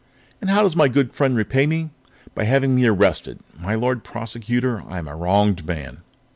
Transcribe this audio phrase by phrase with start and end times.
[0.41, 1.91] "And how does my good friend repay me?
[2.33, 3.37] By having me arrested.
[3.59, 5.99] My Lord Prosecutor, I am a wronged man."